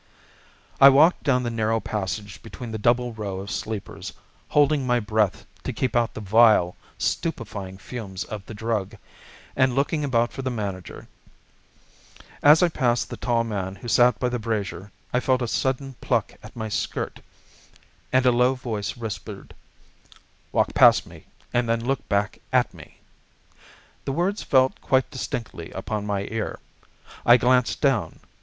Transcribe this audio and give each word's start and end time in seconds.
I 0.79 0.89
walked 0.89 1.21
down 1.21 1.43
the 1.43 1.51
narrow 1.51 1.79
passage 1.79 2.41
between 2.41 2.71
the 2.71 2.79
double 2.79 3.13
row 3.13 3.39
of 3.39 3.51
sleepers, 3.51 4.13
holding 4.49 4.87
my 4.87 4.99
breath 4.99 5.45
to 5.63 5.71
keep 5.71 5.95
out 5.95 6.15
the 6.15 6.21
vile, 6.21 6.75
stupefying 6.97 7.77
fumes 7.77 8.23
of 8.23 8.43
the 8.47 8.55
drug, 8.55 8.97
and 9.55 9.75
looking 9.75 10.03
about 10.03 10.33
for 10.33 10.41
the 10.41 10.49
manager. 10.49 11.07
As 12.41 12.63
I 12.63 12.69
passed 12.69 13.11
the 13.11 13.15
tall 13.15 13.43
man 13.43 13.75
who 13.75 13.87
sat 13.87 14.17
by 14.19 14.27
the 14.27 14.39
brazier 14.39 14.91
I 15.13 15.19
felt 15.19 15.43
a 15.43 15.47
sudden 15.47 15.93
pluck 16.01 16.33
at 16.41 16.55
my 16.55 16.67
skirt, 16.67 17.19
and 18.11 18.25
a 18.25 18.31
low 18.31 18.55
voice 18.55 18.97
whispered, 18.97 19.53
"Walk 20.51 20.73
past 20.73 21.05
me, 21.05 21.27
and 21.53 21.69
then 21.69 21.85
look 21.85 22.09
back 22.09 22.39
at 22.51 22.73
me." 22.73 22.97
The 24.05 24.13
words 24.13 24.41
fell 24.41 24.69
quite 24.81 25.11
distinctly 25.11 25.69
upon 25.69 26.07
my 26.07 26.23
ear. 26.31 26.57
I 27.23 27.37
glanced 27.37 27.81
down. 27.81 28.19